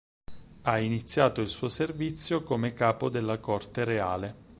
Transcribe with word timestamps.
Ha 0.63 0.79
iniziato 0.79 1.41
il 1.41 1.49
suo 1.49 1.69
servizio 1.69 2.41
come 2.41 2.73
capo 2.73 3.07
della 3.09 3.37
Corte 3.37 3.83
Reale. 3.83 4.35